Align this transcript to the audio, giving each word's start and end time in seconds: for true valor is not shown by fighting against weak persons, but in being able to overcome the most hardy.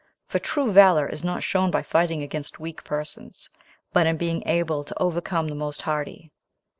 for 0.25 0.39
true 0.39 0.71
valor 0.71 1.07
is 1.07 1.23
not 1.23 1.43
shown 1.43 1.69
by 1.69 1.83
fighting 1.83 2.23
against 2.23 2.59
weak 2.59 2.83
persons, 2.83 3.47
but 3.93 4.07
in 4.07 4.17
being 4.17 4.41
able 4.47 4.83
to 4.83 4.99
overcome 4.99 5.47
the 5.47 5.53
most 5.53 5.83
hardy. 5.83 6.31